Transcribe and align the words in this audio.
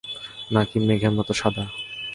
নাকি 0.51 0.77
মেঘের 0.87 1.13
মতো 1.17 1.31
সাদা? 1.33 1.63